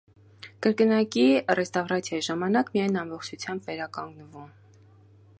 [0.65, 1.25] Կրկնակի
[1.59, 4.49] ռեստավրացիայի ժամանակ միայն ամբողջությամբ վերականգնվում։